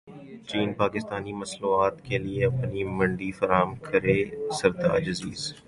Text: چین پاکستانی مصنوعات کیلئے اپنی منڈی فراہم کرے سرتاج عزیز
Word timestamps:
چین 0.49 0.69
پاکستانی 0.73 1.33
مصنوعات 1.41 1.95
کیلئے 2.05 2.45
اپنی 2.45 2.83
منڈی 2.97 3.31
فراہم 3.39 3.71
کرے 3.87 4.17
سرتاج 4.59 5.03
عزیز 5.09 5.41